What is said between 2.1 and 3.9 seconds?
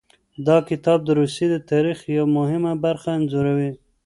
یوه مهمه برخه انځوروي.